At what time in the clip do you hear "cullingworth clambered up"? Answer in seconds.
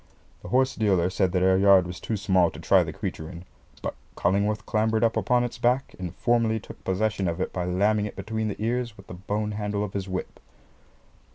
4.15-5.15